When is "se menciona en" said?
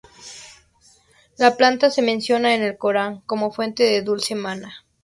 1.91-2.63